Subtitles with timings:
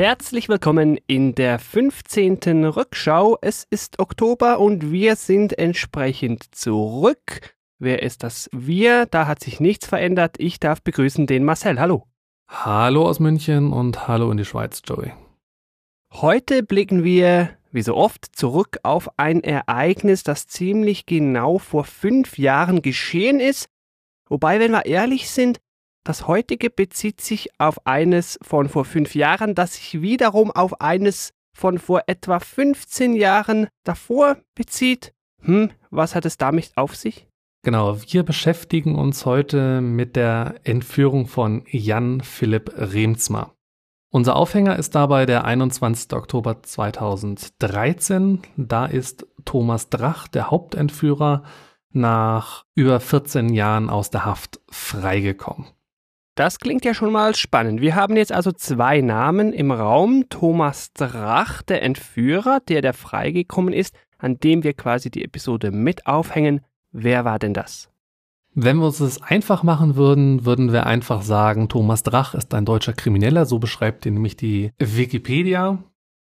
[0.00, 2.64] Herzlich willkommen in der 15.
[2.64, 3.36] Rückschau.
[3.42, 7.54] Es ist Oktober und wir sind entsprechend zurück.
[7.78, 9.04] Wer ist das wir?
[9.04, 10.36] Da hat sich nichts verändert.
[10.38, 11.78] Ich darf begrüßen den Marcel.
[11.78, 12.06] Hallo.
[12.48, 15.12] Hallo aus München und hallo in die Schweiz, Joey.
[16.14, 22.38] Heute blicken wir, wie so oft, zurück auf ein Ereignis, das ziemlich genau vor fünf
[22.38, 23.68] Jahren geschehen ist.
[24.30, 25.60] Wobei, wenn wir ehrlich sind,
[26.04, 31.32] das heutige bezieht sich auf eines von vor fünf Jahren, das sich wiederum auf eines
[31.52, 35.12] von vor etwa 15 Jahren davor bezieht.
[35.42, 37.26] Hm, was hat es damit auf sich?
[37.62, 43.54] Genau, wir beschäftigen uns heute mit der Entführung von Jan Philipp Remsmar.
[44.12, 46.14] Unser Aufhänger ist dabei der 21.
[46.14, 48.40] Oktober 2013.
[48.56, 51.44] Da ist Thomas Drach, der Hauptentführer,
[51.92, 55.66] nach über 14 Jahren aus der Haft freigekommen.
[56.40, 57.82] Das klingt ja schon mal spannend.
[57.82, 60.24] Wir haben jetzt also zwei Namen im Raum.
[60.30, 66.06] Thomas Drach, der Entführer, der der freigekommen ist, an dem wir quasi die Episode mit
[66.06, 66.62] aufhängen.
[66.92, 67.90] Wer war denn das?
[68.54, 72.64] Wenn wir uns das einfach machen würden, würden wir einfach sagen, Thomas Drach ist ein
[72.64, 75.76] deutscher Krimineller, so beschreibt ihn nämlich die Wikipedia.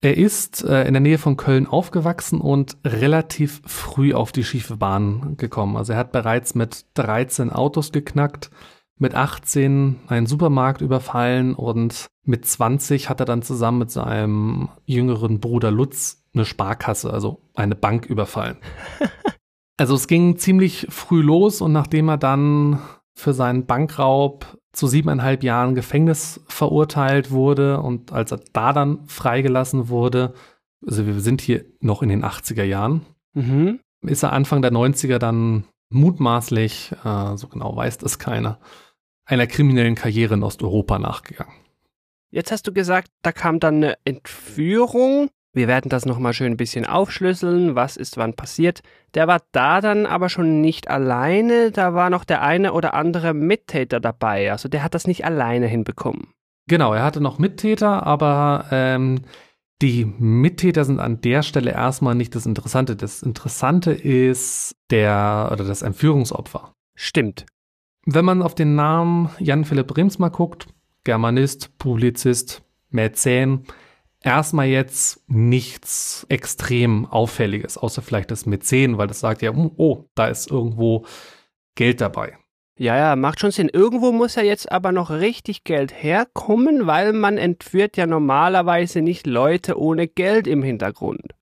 [0.01, 4.77] Er ist äh, in der Nähe von Köln aufgewachsen und relativ früh auf die schiefe
[4.77, 5.75] Bahn gekommen.
[5.75, 8.51] Also er hat bereits mit 13 Autos geknackt,
[8.97, 15.39] mit 18 einen Supermarkt überfallen und mit 20 hat er dann zusammen mit seinem jüngeren
[15.39, 18.57] Bruder Lutz eine Sparkasse, also eine Bank überfallen.
[19.77, 22.79] also es ging ziemlich früh los und nachdem er dann
[23.13, 29.89] für seinen Bankraub zu siebeneinhalb Jahren Gefängnis verurteilt wurde und als er da dann freigelassen
[29.89, 30.33] wurde,
[30.85, 33.79] also wir sind hier noch in den 80er Jahren, mhm.
[34.01, 38.59] ist er Anfang der 90er dann mutmaßlich, äh, so genau weiß das keiner,
[39.25, 41.53] einer kriminellen Karriere in Osteuropa nachgegangen.
[42.31, 45.29] Jetzt hast du gesagt, da kam dann eine Entführung.
[45.53, 48.81] Wir werden das nochmal schön ein bisschen aufschlüsseln, was ist wann passiert.
[49.13, 53.33] Der war da dann aber schon nicht alleine, da war noch der eine oder andere
[53.33, 54.51] Mittäter dabei.
[54.51, 56.33] Also der hat das nicht alleine hinbekommen.
[56.67, 59.21] Genau, er hatte noch Mittäter, aber ähm,
[59.81, 62.95] die Mittäter sind an der Stelle erstmal nicht das Interessante.
[62.95, 66.73] Das Interessante ist der oder das Entführungsopfer.
[66.95, 67.45] Stimmt.
[68.05, 70.67] Wenn man auf den Namen Jan Philipp Remsmar guckt,
[71.03, 72.61] Germanist, Publizist,
[72.91, 73.65] Mäzen,
[74.21, 80.05] erstmal jetzt nichts extrem Auffälliges, außer vielleicht das Mäzen, weil das sagt ja, hm, oh,
[80.13, 81.05] da ist irgendwo
[81.73, 82.37] Geld dabei.
[82.77, 83.69] Ja, ja, macht schon Sinn.
[83.71, 89.25] Irgendwo muss ja jetzt aber noch richtig Geld herkommen, weil man entführt ja normalerweise nicht
[89.25, 91.33] Leute ohne Geld im Hintergrund.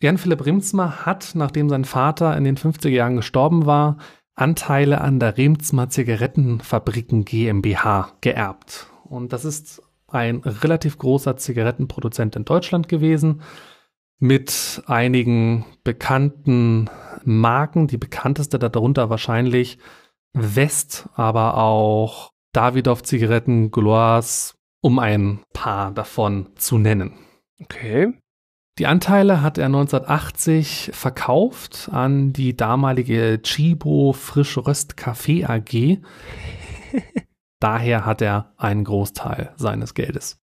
[0.00, 3.98] Jan Philipp Remsmar hat, nachdem sein Vater in den 50er Jahren gestorben war,
[4.36, 8.86] Anteile an der Remsmar Zigarettenfabriken GmbH geerbt.
[9.04, 13.42] Und das ist ein relativ großer Zigarettenproduzent in Deutschland gewesen
[14.18, 16.88] mit einigen bekannten
[17.24, 17.86] Marken.
[17.86, 19.78] Die bekannteste darunter wahrscheinlich
[20.32, 27.14] West, aber auch Davidoff Zigaretten, Gloires, um ein paar davon zu nennen.
[27.60, 28.12] Okay.
[28.78, 36.02] Die Anteile hat er 1980 verkauft an die damalige Chibo Frischröst Café AG.
[37.58, 40.38] Daher hat er einen Großteil seines Geldes.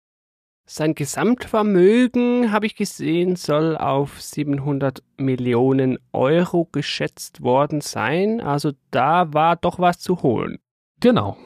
[0.66, 8.40] Sein Gesamtvermögen, habe ich gesehen, soll auf 700 Millionen Euro geschätzt worden sein.
[8.40, 10.58] Also da war doch was zu holen.
[11.00, 11.36] Genau.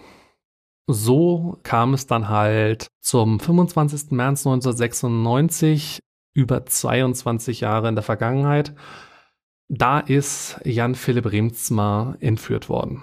[0.86, 4.12] So kam es dann halt zum 25.
[4.12, 5.98] März 1996
[6.36, 8.74] über 22 Jahre in der Vergangenheit.
[9.68, 13.02] Da ist Jan Philipp Remzmar entführt worden.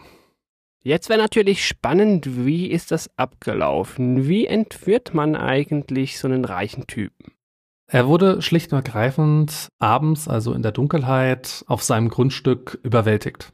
[0.84, 4.28] Jetzt wäre natürlich spannend, wie ist das abgelaufen?
[4.28, 7.32] Wie entführt man eigentlich so einen reichen Typen?
[7.88, 13.54] Er wurde schlicht und ergreifend abends, also in der Dunkelheit, auf seinem Grundstück überwältigt.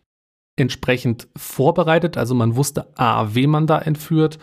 [0.55, 4.39] Entsprechend vorbereitet, also man wusste A, wem man da entführt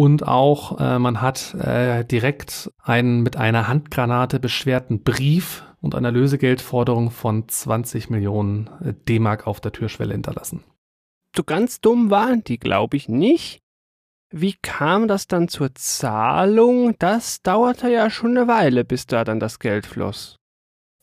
[0.00, 6.10] und auch äh, man hat äh, direkt einen mit einer Handgranate beschwerten Brief und einer
[6.10, 10.64] Lösegeldforderung von 20 Millionen äh, D-Mark auf der Türschwelle hinterlassen.
[11.36, 13.60] So ganz dumm waren die, glaube ich, nicht.
[14.30, 16.94] Wie kam das dann zur Zahlung?
[16.98, 20.36] Das dauerte ja schon eine Weile, bis da dann das Geld floss.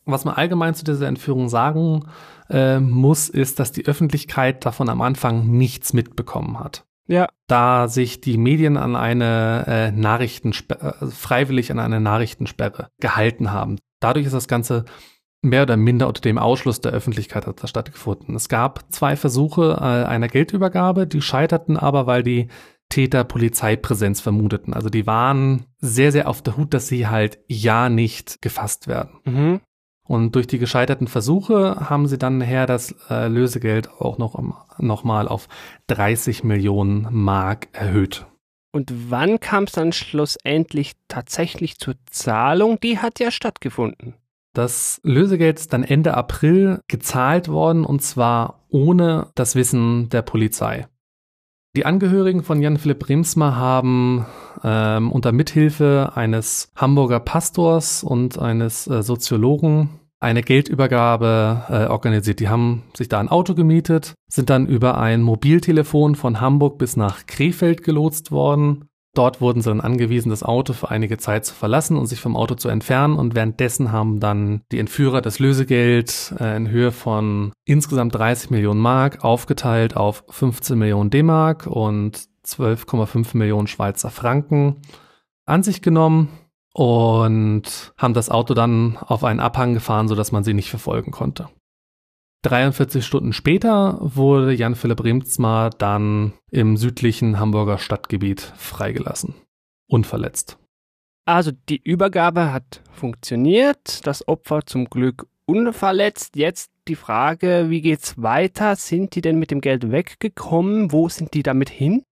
[0.06, 2.08] Was man allgemein zu dieser Entführung sagen
[2.50, 6.84] äh, muss, ist, dass die Öffentlichkeit davon am Anfang nichts mitbekommen hat.
[7.08, 7.28] Ja.
[7.46, 13.78] Da sich die Medien an eine äh, Nachrichtensperre, äh, freiwillig an eine Nachrichtensperre gehalten haben.
[14.00, 14.84] Dadurch ist das Ganze
[15.42, 18.34] mehr oder minder unter dem Ausschluss der Öffentlichkeit hat das stattgefunden.
[18.34, 22.48] Es gab zwei Versuche äh, einer Geldübergabe, die scheiterten aber, weil die
[22.88, 24.72] Täter Polizeipräsenz vermuteten.
[24.72, 29.20] Also die waren sehr, sehr auf der Hut, dass sie halt ja nicht gefasst werden.
[29.24, 29.60] Mhm.
[30.08, 34.54] Und durch die gescheiterten Versuche haben sie dann nachher das äh, Lösegeld auch noch, um,
[34.78, 35.48] noch mal auf
[35.88, 38.26] 30 Millionen Mark erhöht.
[38.72, 42.80] Und wann kam es dann schlussendlich tatsächlich zur Zahlung?
[42.80, 44.14] Die hat ja stattgefunden.
[44.54, 50.86] Das Lösegeld ist dann Ende April gezahlt worden und zwar ohne das Wissen der Polizei.
[51.78, 54.26] Die Angehörigen von Jan Philipp Remsmar haben
[54.64, 59.88] ähm, unter Mithilfe eines Hamburger Pastors und eines äh, Soziologen
[60.18, 62.40] eine Geldübergabe äh, organisiert.
[62.40, 66.96] Die haben sich da ein Auto gemietet, sind dann über ein Mobiltelefon von Hamburg bis
[66.96, 68.87] nach Krefeld gelotst worden.
[69.14, 72.36] Dort wurden sie dann angewiesen, das Auto für einige Zeit zu verlassen und sich vom
[72.36, 73.16] Auto zu entfernen.
[73.16, 78.80] Und währenddessen haben dann die Entführer das Lösegeld äh, in Höhe von insgesamt 30 Millionen
[78.80, 84.76] Mark aufgeteilt auf 15 Millionen D-Mark und 12,5 Millionen Schweizer Franken
[85.46, 86.28] an sich genommen
[86.72, 91.48] und haben das Auto dann auf einen Abhang gefahren, sodass man sie nicht verfolgen konnte.
[92.42, 99.34] 43 Stunden später wurde Jan Philipp Remsmar dann im südlichen Hamburger Stadtgebiet freigelassen.
[99.88, 100.58] Unverletzt.
[101.24, 106.36] Also die Übergabe hat funktioniert, das Opfer zum Glück unverletzt.
[106.36, 108.76] Jetzt die Frage, wie geht's weiter?
[108.76, 110.92] Sind die denn mit dem Geld weggekommen?
[110.92, 112.02] Wo sind die damit hin?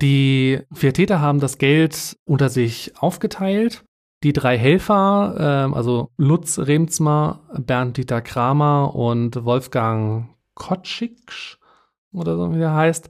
[0.00, 3.84] Die vier Täter haben das Geld unter sich aufgeteilt
[4.22, 11.58] die drei Helfer, äh, also Lutz Remzmer, Bernd Dieter Kramer und Wolfgang Kotschik
[12.12, 13.08] oder so wie der heißt,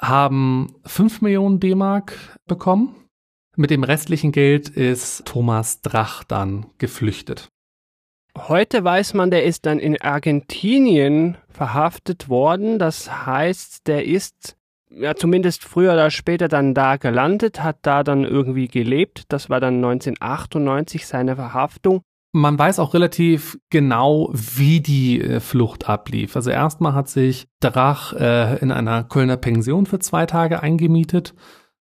[0.00, 2.94] haben 5 Millionen D-Mark bekommen.
[3.56, 7.48] Mit dem restlichen Geld ist Thomas Drach dann geflüchtet.
[8.38, 12.78] Heute weiß man, der ist dann in Argentinien verhaftet worden.
[12.78, 14.56] Das heißt, der ist
[14.90, 19.24] ja zumindest früher oder später dann da gelandet, hat da dann irgendwie gelebt.
[19.28, 22.02] Das war dann 1998 seine Verhaftung.
[22.32, 26.36] Man weiß auch relativ genau, wie die äh, Flucht ablief.
[26.36, 31.34] Also erstmal hat sich Drach äh, in einer Kölner Pension für zwei Tage eingemietet.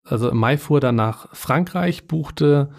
[0.04, 2.72] Also im Mai fuhr er nach Frankreich, buchte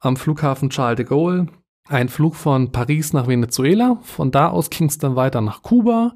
[0.00, 1.46] am Flughafen Charles de Gaulle
[1.88, 3.98] einen Flug von Paris nach Venezuela.
[4.02, 6.12] Von da aus ging es dann weiter nach Kuba.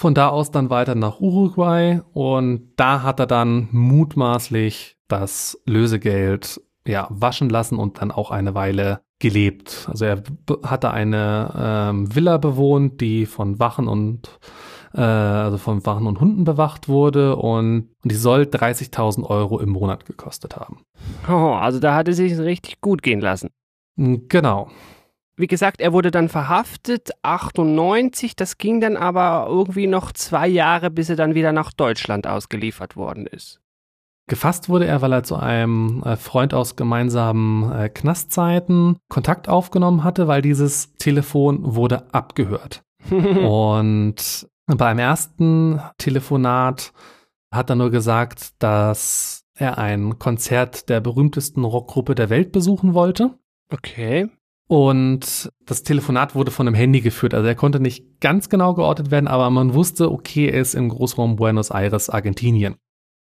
[0.00, 6.58] Von da aus dann weiter nach Uruguay und da hat er dann mutmaßlich das Lösegeld
[6.86, 9.86] ja, waschen lassen und dann auch eine Weile gelebt.
[9.90, 10.22] Also er
[10.64, 14.38] hatte eine ähm, Villa bewohnt, die von Wachen und
[14.94, 19.68] äh, also von Wachen und Hunden bewacht wurde und, und die soll 30.000 Euro im
[19.68, 20.80] Monat gekostet haben.
[21.28, 23.50] Oh, also da hat er sich richtig gut gehen lassen.
[23.98, 24.70] Genau.
[25.40, 28.36] Wie gesagt, er wurde dann verhaftet, 98.
[28.36, 32.94] Das ging dann aber irgendwie noch zwei Jahre, bis er dann wieder nach Deutschland ausgeliefert
[32.94, 33.58] worden ist.
[34.28, 40.04] Gefasst wurde er, weil er zu einem äh, Freund aus gemeinsamen äh, Knastzeiten Kontakt aufgenommen
[40.04, 42.82] hatte, weil dieses Telefon wurde abgehört.
[43.10, 46.92] Und beim ersten Telefonat
[47.50, 53.38] hat er nur gesagt, dass er ein Konzert der berühmtesten Rockgruppe der Welt besuchen wollte.
[53.72, 54.28] Okay.
[54.70, 57.34] Und das Telefonat wurde von einem Handy geführt.
[57.34, 60.90] Also er konnte nicht ganz genau geortet werden, aber man wusste, okay, er ist im
[60.90, 62.76] Großraum Buenos Aires, Argentinien.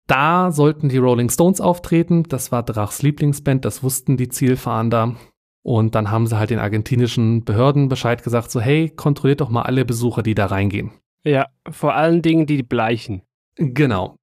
[0.07, 2.25] Da sollten die Rolling Stones auftreten.
[2.25, 5.17] Das war Drachs Lieblingsband, das wussten die Zielfahnder.
[5.62, 9.62] Und dann haben sie halt den argentinischen Behörden Bescheid gesagt, so hey, kontrolliert doch mal
[9.62, 10.91] alle Besucher, die da reingehen.
[11.25, 13.23] Ja, vor allen Dingen die Bleichen.
[13.57, 14.17] Genau.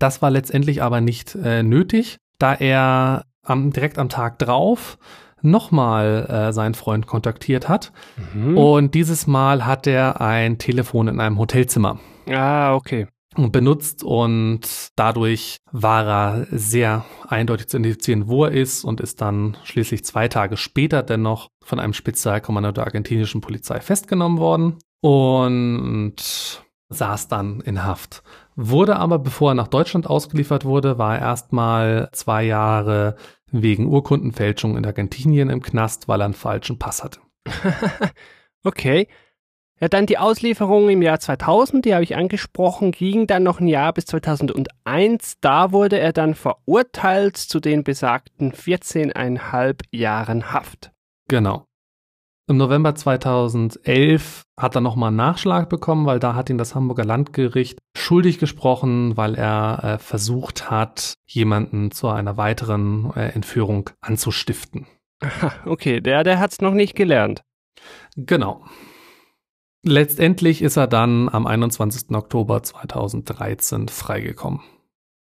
[0.00, 4.98] Das war letztendlich aber nicht äh, nötig, da er am, direkt am Tag drauf
[5.46, 7.92] nochmal äh, seinen Freund kontaktiert hat.
[8.34, 8.58] Mhm.
[8.58, 11.98] Und dieses Mal hat er ein Telefon in einem Hotelzimmer.
[12.28, 13.06] Ah, okay.
[13.36, 14.60] Benutzt und
[14.96, 20.28] dadurch war er sehr eindeutig zu identifizieren, wo er ist und ist dann schließlich zwei
[20.28, 27.84] Tage später dennoch von einem Spezialkommando der argentinischen Polizei festgenommen worden und saß dann in
[27.84, 28.22] Haft.
[28.56, 33.16] Wurde aber, bevor er nach Deutschland ausgeliefert wurde, war er erstmal zwei Jahre
[33.52, 37.20] wegen Urkundenfälschung in Argentinien im Knast, weil er einen falschen Pass hatte.
[38.64, 39.08] okay.
[39.78, 43.68] Ja, dann die Auslieferung im Jahr 2000, die habe ich angesprochen, ging dann noch ein
[43.68, 45.36] Jahr bis 2001.
[45.42, 50.92] Da wurde er dann verurteilt zu den besagten 14,5 Jahren Haft.
[51.28, 51.66] Genau.
[52.48, 57.04] Im November 2011 hat er nochmal einen Nachschlag bekommen, weil da hat ihn das Hamburger
[57.04, 64.86] Landgericht schuldig gesprochen, weil er äh, versucht hat, jemanden zu einer weiteren äh, Entführung anzustiften.
[65.20, 67.42] Aha, okay, der, der hat es noch nicht gelernt.
[68.16, 68.64] Genau.
[69.82, 72.10] Letztendlich ist er dann am 21.
[72.14, 74.60] Oktober 2013 freigekommen.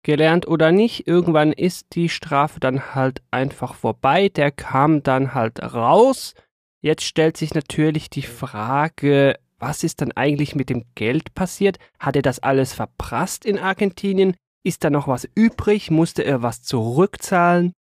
[0.02, 4.28] gelernt oder nicht, irgendwann ist die Strafe dann halt einfach vorbei.
[4.28, 6.34] Der kam dann halt raus.
[6.82, 11.78] Jetzt stellt sich natürlich die Frage, was ist dann eigentlich mit dem Geld passiert?
[11.98, 14.34] Hat er das alles verprasst in Argentinien?
[14.64, 15.90] Ist da noch was übrig?
[15.90, 17.72] Musste er was zurückzahlen?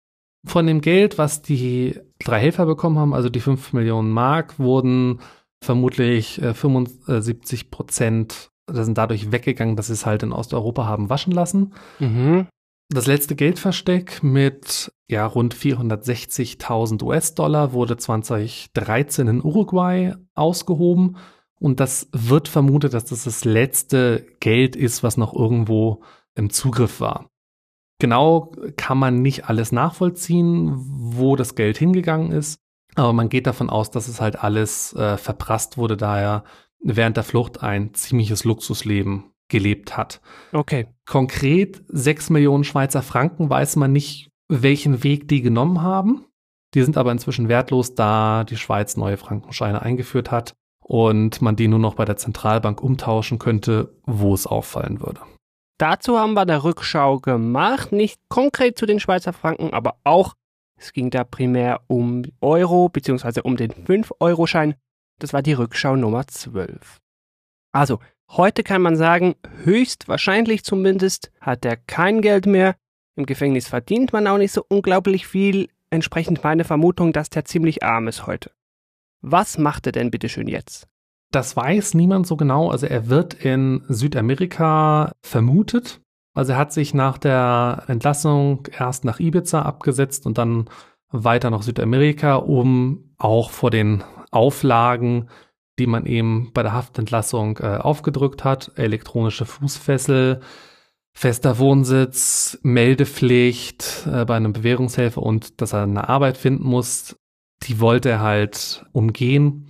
[0.46, 5.20] Von dem Geld, was die drei Helfer bekommen haben, also die 5 Millionen Mark, wurden
[5.62, 11.10] vermutlich 75 äh, Prozent das sind dadurch weggegangen, dass sie es halt in Osteuropa haben
[11.10, 11.72] waschen lassen.
[11.98, 12.46] Mhm.
[12.92, 21.16] Das letzte Geldversteck mit ja, rund 460.000 US-Dollar wurde 2013 in Uruguay ausgehoben.
[21.60, 26.02] Und das wird vermutet, dass das das letzte Geld ist, was noch irgendwo
[26.34, 27.30] im Zugriff war.
[28.00, 32.58] Genau kann man nicht alles nachvollziehen, wo das Geld hingegangen ist.
[32.96, 36.44] Aber man geht davon aus, dass es halt alles äh, verprasst wurde, da er
[36.82, 40.20] während der Flucht ein ziemliches Luxusleben gelebt hat.
[40.52, 40.86] Okay.
[41.06, 46.24] Konkret 6 Millionen Schweizer Franken weiß man nicht, welchen Weg die genommen haben.
[46.74, 51.68] Die sind aber inzwischen wertlos, da die Schweiz neue Frankenscheine eingeführt hat und man die
[51.68, 55.20] nur noch bei der Zentralbank umtauschen könnte, wo es auffallen würde.
[55.78, 60.34] Dazu haben wir eine Rückschau gemacht, nicht konkret zu den Schweizer Franken, aber auch,
[60.76, 63.40] es ging da primär um Euro bzw.
[63.42, 64.74] um den 5-Euro-Schein
[65.20, 66.98] das war die Rückschau Nummer 12.
[67.72, 68.00] Also,
[68.30, 69.34] heute kann man sagen,
[69.64, 72.76] höchstwahrscheinlich zumindest hat er kein Geld mehr.
[73.16, 75.68] Im Gefängnis verdient man auch nicht so unglaublich viel.
[75.90, 78.52] Entsprechend meine Vermutung, dass der ziemlich arm ist heute.
[79.20, 80.86] Was macht er denn bitteschön jetzt?
[81.30, 82.70] Das weiß niemand so genau.
[82.70, 86.00] Also er wird in Südamerika vermutet.
[86.34, 90.68] Also er hat sich nach der Entlassung erst nach Ibiza abgesetzt und dann
[91.10, 95.28] weiter nach Südamerika, um auch vor den Auflagen,
[95.78, 98.72] die man eben bei der Haftentlassung äh, aufgedrückt hat.
[98.76, 100.40] Elektronische Fußfessel,
[101.12, 107.16] fester Wohnsitz, Meldepflicht äh, bei einem Bewährungshelfer und dass er eine Arbeit finden muss,
[107.62, 109.66] die wollte er halt umgehen.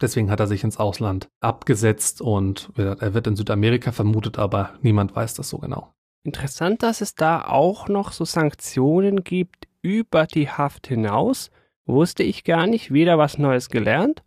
[0.00, 5.14] Deswegen hat er sich ins Ausland abgesetzt und er wird in Südamerika vermutet, aber niemand
[5.14, 5.94] weiß das so genau.
[6.24, 11.50] Interessant, dass es da auch noch so Sanktionen gibt über die Haft hinaus.
[11.86, 14.23] Wusste ich gar nicht, wieder was Neues gelernt.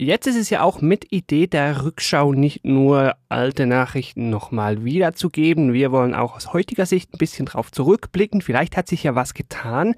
[0.00, 5.72] Jetzt ist es ja auch mit Idee der Rückschau nicht nur alte Nachrichten nochmal wiederzugeben.
[5.72, 8.40] Wir wollen auch aus heutiger Sicht ein bisschen drauf zurückblicken.
[8.40, 9.96] Vielleicht hat sich ja was getan.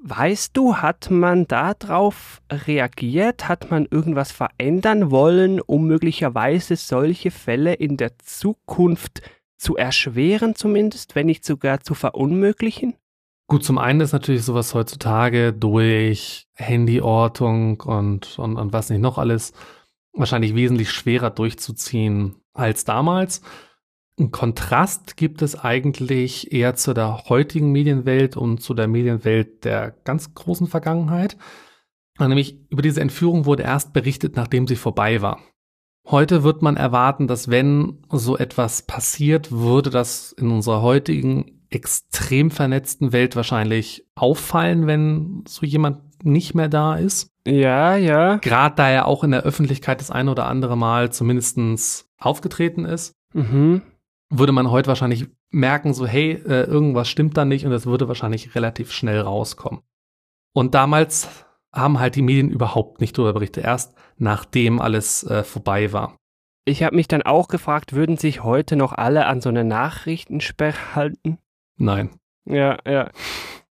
[0.00, 3.48] Weißt du, hat man darauf reagiert?
[3.48, 9.20] Hat man irgendwas verändern wollen, um möglicherweise solche Fälle in der Zukunft
[9.58, 12.94] zu erschweren zumindest, wenn nicht sogar zu verunmöglichen?
[13.50, 19.16] Gut, zum einen ist natürlich sowas heutzutage durch Handyortung und, und, und was nicht noch
[19.16, 19.54] alles
[20.12, 23.40] wahrscheinlich wesentlich schwerer durchzuziehen als damals.
[24.20, 29.92] Ein Kontrast gibt es eigentlich eher zu der heutigen Medienwelt und zu der Medienwelt der
[30.04, 31.38] ganz großen Vergangenheit.
[32.18, 35.40] Nämlich über diese Entführung wurde erst berichtet, nachdem sie vorbei war.
[36.06, 42.50] Heute wird man erwarten, dass wenn so etwas passiert, würde das in unserer heutigen extrem
[42.50, 47.30] vernetzten Welt wahrscheinlich auffallen, wenn so jemand nicht mehr da ist.
[47.46, 48.36] Ja, ja.
[48.36, 53.14] Gerade da er auch in der Öffentlichkeit das eine oder andere Mal zumindestens aufgetreten ist,
[53.32, 53.82] mhm.
[54.30, 58.08] würde man heute wahrscheinlich merken, so hey, äh, irgendwas stimmt da nicht und das würde
[58.08, 59.80] wahrscheinlich relativ schnell rauskommen.
[60.52, 61.28] Und damals
[61.72, 66.16] haben halt die Medien überhaupt nicht darüber berichtet, erst nachdem alles äh, vorbei war.
[66.64, 70.94] Ich habe mich dann auch gefragt, würden sich heute noch alle an so eine Nachrichtensperre
[70.94, 71.38] halten?
[71.78, 72.10] Nein.
[72.44, 73.10] Ja, ja.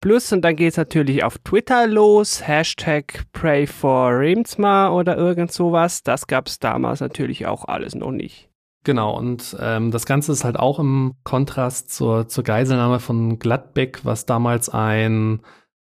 [0.01, 5.51] Plus, und dann geht es natürlich auf Twitter los, Hashtag Pray for Remsma oder irgend
[5.51, 6.03] sowas.
[6.03, 8.49] Das gab es damals natürlich auch alles noch nicht.
[8.83, 14.01] Genau, und ähm, das Ganze ist halt auch im Kontrast zur, zur Geiselnahme von Gladbeck,
[14.03, 15.41] was damals ein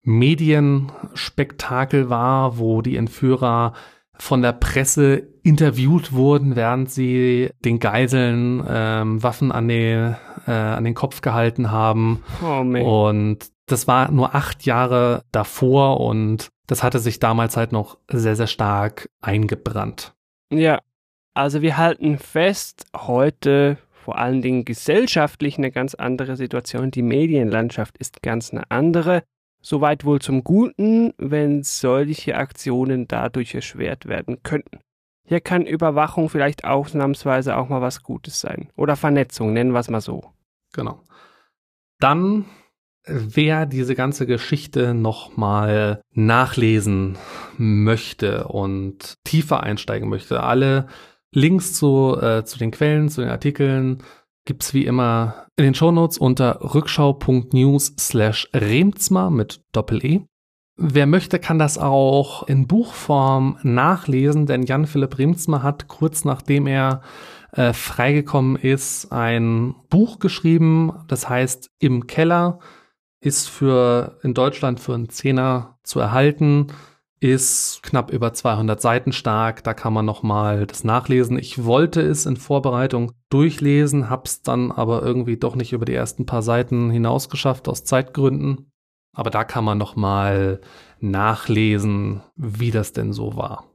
[0.04, 3.74] Medienspektakel war, wo die Entführer
[4.18, 10.14] von der Presse interviewt wurden, während sie den Geiseln ähm, Waffen an, die,
[10.48, 12.24] äh, an den Kopf gehalten haben.
[12.44, 17.98] Oh, und das war nur acht Jahre davor und das hatte sich damals halt noch
[18.12, 20.14] sehr, sehr stark eingebrannt.
[20.52, 20.80] Ja,
[21.34, 26.92] also wir halten fest, heute vor allen Dingen gesellschaftlich eine ganz andere Situation.
[26.92, 29.24] Die Medienlandschaft ist ganz eine andere.
[29.62, 34.80] Soweit wohl zum Guten, wenn solche Aktionen dadurch erschwert werden könnten.
[35.28, 38.70] Hier kann Überwachung vielleicht ausnahmsweise auch mal was Gutes sein.
[38.76, 40.35] Oder Vernetzung, nennen wir es mal so.
[40.76, 41.02] Genau.
[42.00, 42.46] Dann,
[43.06, 47.18] wer diese ganze Geschichte nochmal nachlesen
[47.58, 50.88] möchte und tiefer einsteigen möchte, alle
[51.32, 54.04] Links zu, äh, zu den Quellen, zu den Artikeln
[54.46, 60.22] gibt's wie immer in den Shownotes unter rückschau.news slash remzma mit Doppel-E.
[60.78, 67.02] Wer möchte, kann das auch in Buchform nachlesen, denn Jan-Philipp Remzma hat kurz nachdem er
[67.56, 72.60] äh, freigekommen ist, ein Buch geschrieben, das heißt Im Keller,
[73.22, 76.68] ist für in Deutschland für einen Zehner zu erhalten,
[77.22, 81.40] ist knapp über 200 Seiten stark, da kann man noch mal das nachlesen.
[81.40, 86.26] Ich wollte es in Vorbereitung durchlesen, hab's dann aber irgendwie doch nicht über die ersten
[86.26, 88.72] paar Seiten hinaus geschafft aus Zeitgründen.
[89.14, 90.60] Aber da kann man noch mal
[91.00, 93.75] nachlesen, wie das denn so war.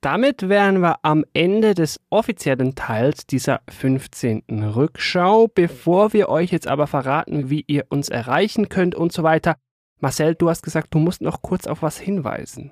[0.00, 4.44] Damit wären wir am Ende des offiziellen Teils dieser 15.
[4.48, 5.48] Rückschau.
[5.52, 9.56] Bevor wir euch jetzt aber verraten, wie ihr uns erreichen könnt und so weiter,
[9.98, 12.70] Marcel, du hast gesagt, du musst noch kurz auf was hinweisen.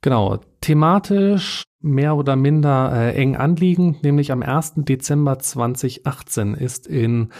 [0.00, 4.74] Genau, thematisch mehr oder minder äh, eng anliegend, nämlich am 1.
[4.76, 7.30] Dezember 2018 ist in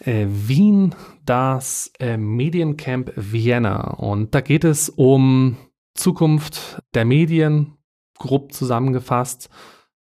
[0.00, 5.56] äh, Wien das äh, Mediencamp Vienna und da geht es um
[5.94, 7.73] Zukunft der Medien,
[8.18, 9.48] grob zusammengefasst.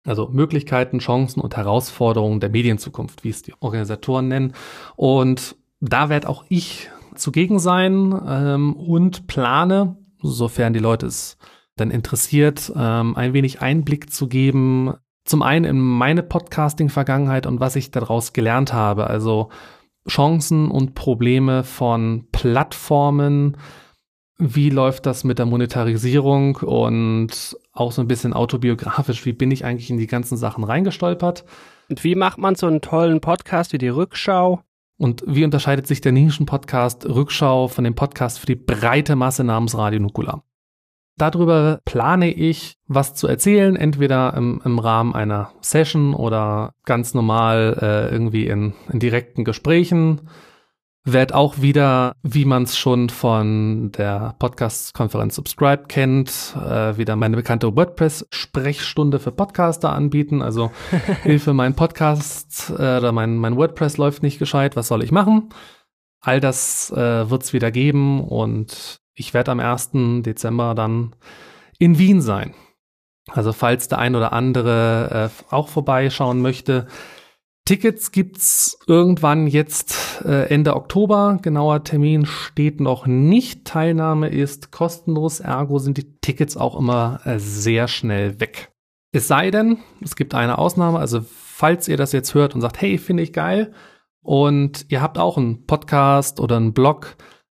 [0.06, 4.52] Also Möglichkeiten, Chancen und Herausforderungen der Medienzukunft, wie es die Organisatoren nennen.
[4.96, 11.38] Und da werde auch ich zugegen sein ähm, und plane, sofern die Leute es
[11.76, 14.94] dann interessiert, ähm, ein wenig Einblick zu geben.
[15.24, 19.06] Zum einen in meine Podcasting-Vergangenheit und was ich daraus gelernt habe.
[19.06, 19.48] Also
[20.08, 23.56] Chancen und Probleme von Plattformen.
[24.36, 29.64] Wie läuft das mit der Monetarisierung und auch so ein bisschen autobiografisch, wie bin ich
[29.64, 31.44] eigentlich in die ganzen Sachen reingestolpert?
[31.90, 34.62] Und wie macht man so einen tollen Podcast wie die Rückschau?
[34.96, 39.76] Und wie unterscheidet sich der Nischen-Podcast Rückschau von dem Podcast für die breite Masse namens
[39.76, 40.44] Radio Nukula?
[41.16, 47.78] Darüber plane ich, was zu erzählen, entweder im, im Rahmen einer Session oder ganz normal
[47.80, 50.22] äh, irgendwie in, in direkten Gesprächen
[51.04, 57.36] werd auch wieder, wie man es schon von der Podcast-Konferenz Subscribe kennt, äh, wieder meine
[57.36, 60.40] bekannte WordPress-Sprechstunde für Podcaster anbieten.
[60.40, 60.72] Also
[61.22, 65.50] Hilfe, mein Podcast äh, oder mein, mein WordPress läuft nicht gescheit, was soll ich machen?
[66.20, 69.90] All das äh, wird es wieder geben und ich werde am 1.
[70.22, 71.14] Dezember dann
[71.78, 72.54] in Wien sein.
[73.30, 76.86] Also falls der ein oder andere äh, auch vorbeischauen möchte,
[77.66, 81.38] Tickets gibt's irgendwann jetzt äh, Ende Oktober.
[81.40, 83.64] Genauer Termin steht noch nicht.
[83.64, 88.70] Teilnahme ist kostenlos, ergo sind die Tickets auch immer äh, sehr schnell weg.
[89.12, 92.80] Es sei denn, es gibt eine Ausnahme, also falls ihr das jetzt hört und sagt,
[92.82, 93.72] hey, finde ich geil
[94.22, 97.16] und ihr habt auch einen Podcast oder einen Blog,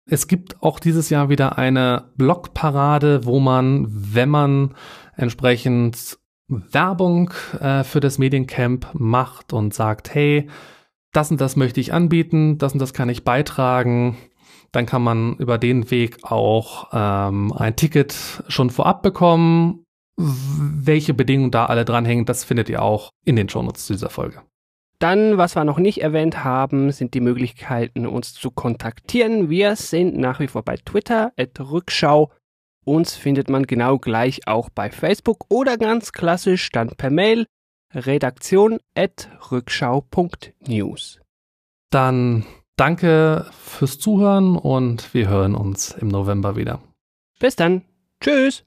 [0.09, 4.75] es gibt auch dieses Jahr wieder eine Blogparade, wo man, wenn man
[5.15, 6.17] entsprechend
[6.47, 10.49] Werbung äh, für das Mediencamp macht und sagt, hey,
[11.11, 14.17] das und das möchte ich anbieten, das und das kann ich beitragen,
[14.71, 19.83] dann kann man über den Weg auch ähm, ein Ticket schon vorab bekommen.
[20.17, 24.41] Welche Bedingungen da alle dranhängen, das findet ihr auch in den Shownotes zu dieser Folge.
[24.99, 29.49] Dann, was wir noch nicht erwähnt haben, sind die Möglichkeiten, uns zu kontaktieren.
[29.49, 32.31] Wir sind nach wie vor bei Twitter, at Rückschau
[32.87, 37.45] uns findet man genau gleich auch bei Facebook oder ganz klassisch dann per Mail
[37.93, 41.19] redaktion at rückschau.news.
[41.89, 42.45] Dann
[42.75, 46.81] danke fürs Zuhören und wir hören uns im November wieder.
[47.39, 47.83] Bis dann.
[48.19, 48.63] Tschüss.